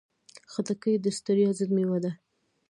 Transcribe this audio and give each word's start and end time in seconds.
خټکی 0.51 0.93
د 0.99 1.05
ستړیا 1.17 1.49
ضد 1.57 1.69
مېوه 1.75 1.99
ده. 2.03 2.11